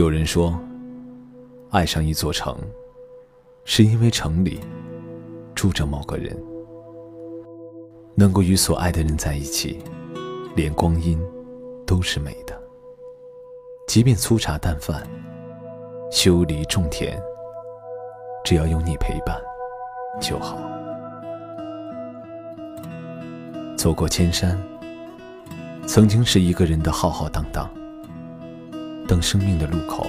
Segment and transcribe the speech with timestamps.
[0.00, 0.58] 有人说，
[1.68, 2.56] 爱上一座城，
[3.66, 4.58] 是因为城里
[5.54, 6.34] 住着某个人。
[8.14, 9.78] 能够与所爱的人在一起，
[10.56, 11.20] 连光阴
[11.86, 12.58] 都是美的。
[13.88, 15.06] 即便粗茶淡饭，
[16.10, 17.22] 修篱种田，
[18.42, 19.38] 只要有你陪伴
[20.18, 20.56] 就好。
[23.76, 24.58] 走过千山，
[25.86, 27.70] 曾经是一个人的浩浩荡荡。
[29.10, 30.06] 等生命的路口，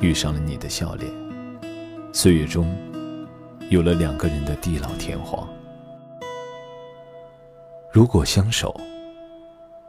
[0.00, 1.10] 遇上了你的笑脸，
[2.12, 2.72] 岁月中
[3.68, 5.44] 有了两个人的地老天荒。
[7.90, 8.72] 如果相守，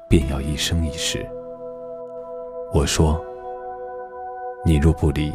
[0.09, 1.23] 便要一生一世。
[2.73, 3.23] 我说，
[4.65, 5.31] 你若不离，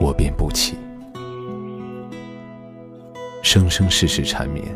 [0.00, 0.76] 我便不弃。
[3.40, 4.66] 生生世世缠绵，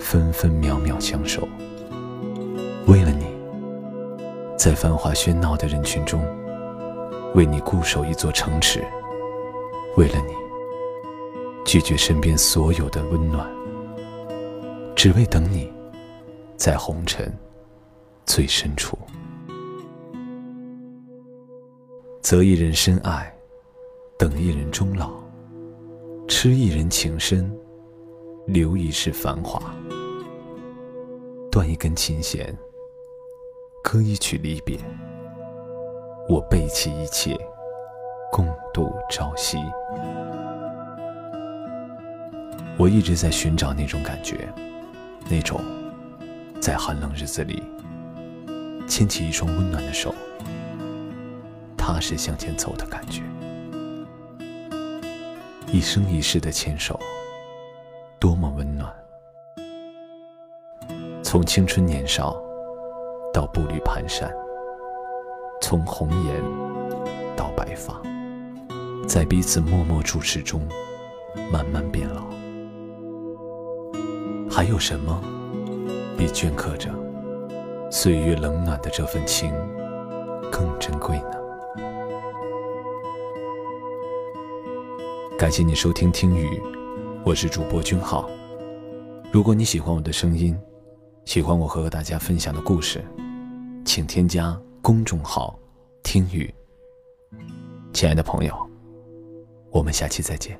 [0.00, 1.46] 分分秒秒相守，
[2.88, 3.33] 为了你。
[4.64, 6.24] 在繁华喧闹的人群中，
[7.34, 8.80] 为你固守一座城池；
[9.98, 10.32] 为了你，
[11.66, 13.46] 拒绝身边所有的温暖，
[14.96, 15.70] 只为等你，
[16.56, 17.30] 在红尘
[18.24, 18.96] 最深处。
[22.22, 23.30] 择一人深爱，
[24.18, 25.10] 等一人终老，
[26.26, 27.54] 痴一人情深，
[28.46, 29.60] 留一世繁华，
[31.50, 32.56] 断一根琴弦。
[33.94, 34.76] 歌一曲离别，
[36.28, 37.38] 我背弃一切，
[38.32, 39.56] 共度朝夕。
[42.76, 44.52] 我一直在寻找那种感觉，
[45.30, 45.60] 那种
[46.60, 47.62] 在寒冷日子里
[48.88, 50.12] 牵起一双温暖的手，
[51.76, 53.22] 踏实向前走的感觉。
[55.70, 56.98] 一生一世的牵手，
[58.18, 58.92] 多么温暖！
[61.22, 62.43] 从青春年少。
[63.34, 64.30] 到步履蹒跚，
[65.60, 66.40] 从红颜
[67.36, 68.00] 到白发，
[69.08, 70.62] 在彼此默默注视中，
[71.50, 72.22] 慢慢变老。
[74.48, 75.20] 还有什么
[76.16, 76.94] 比镌刻着
[77.90, 79.52] 岁月冷暖的这份情
[80.52, 81.34] 更珍贵呢？
[85.36, 86.62] 感谢你收听听雨，
[87.24, 88.30] 我是主播君浩。
[89.32, 90.56] 如果你喜欢我的声音，
[91.24, 93.04] 喜欢我和大家分享的故事。
[93.84, 95.58] 请添加公众号
[96.02, 96.52] “听雨”，
[97.92, 98.54] 亲爱的朋友，
[99.70, 100.58] 我们下期再见。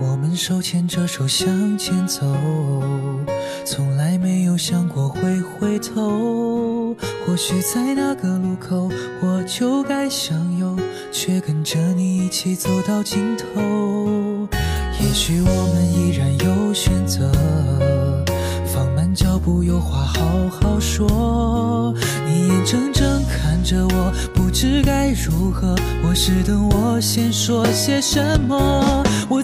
[0.00, 2.20] 我们手牵着手向前走，
[3.64, 6.94] 从来没有想过会回头。
[7.26, 8.88] 或许在那个路口，
[9.20, 10.76] 我就该向右，
[11.10, 14.48] 却跟着你一起走到尽头。
[15.00, 17.32] 也许我们依然有选择，
[18.66, 21.92] 放慢脚步，有话好好说。
[22.26, 25.74] 你眼睁睁看着我，不知该如何。
[26.04, 29.42] 我是等我先说些什么，我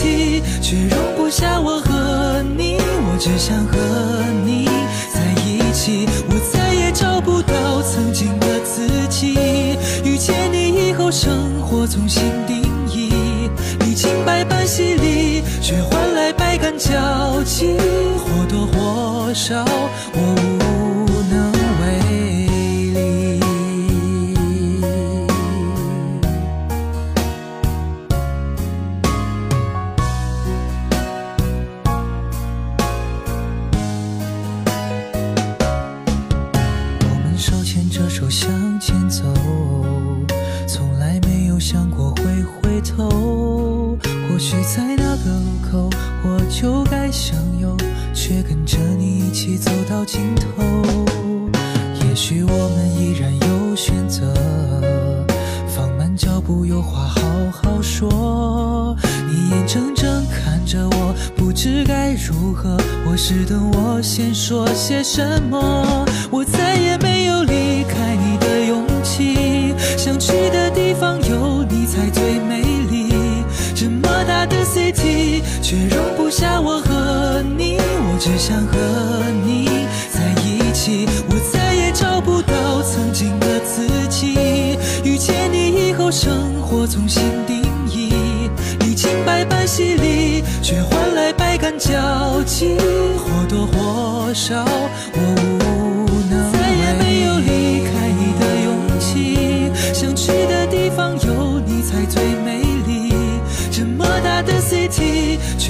[0.00, 2.78] 的 city，却容不下我和你。
[2.78, 3.78] 我只想和
[4.44, 4.66] 你
[5.12, 6.06] 在一起。
[6.28, 9.34] 我再也找不到曾经的自己。
[10.04, 13.12] 遇见你以后，生活重新定义。
[13.80, 17.76] 历经百般洗礼，却换来百感交集，
[18.18, 19.64] 或多或少，
[20.14, 20.49] 我无。
[44.50, 45.90] 谁在那个路口，
[46.24, 47.76] 我就该向右，
[48.12, 50.64] 却跟着你一起走到尽头。
[52.04, 54.34] 也许我们依然有选择，
[55.68, 57.20] 放慢脚步，有话好
[57.52, 58.96] 好说。
[59.28, 62.76] 你眼睁睁看着我，不知该如何。
[63.08, 67.99] 我是等我先说些什么，我再也没有离开
[74.30, 77.78] 大的 city，却容不下我和你。
[77.78, 78.78] 我只想和
[79.44, 81.08] 你在一起。
[81.28, 84.78] 我再也找不到曾经的自己。
[85.02, 88.12] 遇见你以后，生活重新定义。
[88.80, 89.66] 历经百般。
[89.66, 92.76] 洗礼，却换来百感交集，
[93.18, 94.64] 或多或少
[95.14, 95.59] 我无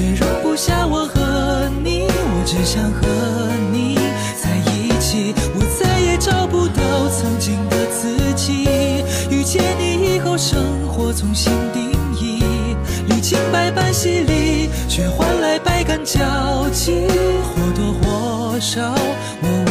[0.01, 3.07] 却容不下我和你，我只想和
[3.71, 3.97] 你
[4.41, 5.35] 在一起。
[5.55, 8.65] 我再也找不到曾经的自己，
[9.31, 10.59] 遇见你以后，生
[10.89, 12.43] 活重新定义。
[13.09, 16.19] 历经百般洗礼，却换来百感交
[16.71, 17.07] 集，
[17.45, 18.81] 或多或少
[19.43, 19.70] 我。